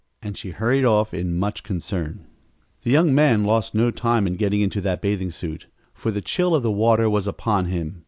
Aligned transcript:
and 0.23 0.35
she 0.35 0.49
hurried 0.49 0.83
off 0.83 1.13
in 1.13 1.37
much 1.37 1.61
concern. 1.61 2.25
The 2.81 2.89
young 2.89 3.13
man 3.13 3.43
lost 3.43 3.75
no 3.75 3.91
time 3.91 4.25
in 4.25 4.33
getting 4.35 4.61
into 4.61 4.81
that 4.81 4.99
bathing 4.99 5.29
suit, 5.29 5.67
for 5.93 6.09
the 6.09 6.21
chill 6.21 6.55
of 6.55 6.63
the 6.63 6.71
water 6.71 7.07
was 7.07 7.27
upon 7.27 7.65
him. 7.65 7.99